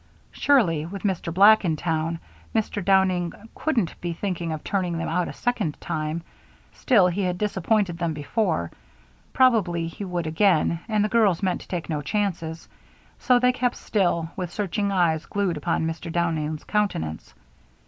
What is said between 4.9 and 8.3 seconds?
them out a second time; still, he had disappointed them